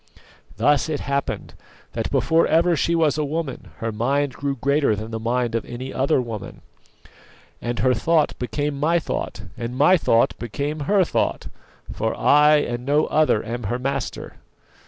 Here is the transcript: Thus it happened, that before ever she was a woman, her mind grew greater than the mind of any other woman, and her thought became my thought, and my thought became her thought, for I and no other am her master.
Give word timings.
Thus 0.57 0.89
it 0.89 1.01
happened, 1.01 1.53
that 1.93 2.09
before 2.09 2.47
ever 2.47 2.75
she 2.75 2.95
was 2.95 3.19
a 3.19 3.23
woman, 3.23 3.67
her 3.77 3.91
mind 3.91 4.33
grew 4.33 4.55
greater 4.55 4.95
than 4.95 5.11
the 5.11 5.19
mind 5.19 5.53
of 5.53 5.63
any 5.63 5.93
other 5.93 6.19
woman, 6.19 6.61
and 7.61 7.77
her 7.77 7.93
thought 7.93 8.33
became 8.39 8.79
my 8.79 8.97
thought, 8.97 9.43
and 9.55 9.77
my 9.77 9.97
thought 9.97 10.33
became 10.39 10.79
her 10.91 11.03
thought, 11.03 11.49
for 11.93 12.15
I 12.17 12.55
and 12.55 12.83
no 12.83 13.05
other 13.05 13.45
am 13.45 13.65
her 13.65 13.77
master. 13.77 14.37